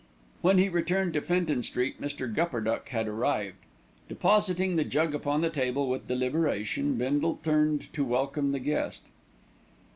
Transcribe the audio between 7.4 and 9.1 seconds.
turned to welcome the guest.